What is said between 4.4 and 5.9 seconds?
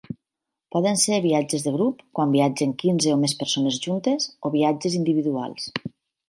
o viatges individuals.